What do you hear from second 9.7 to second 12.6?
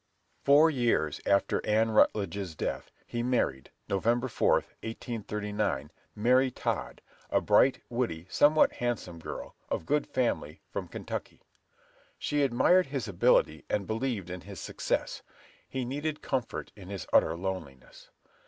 good family, from Kentucky. She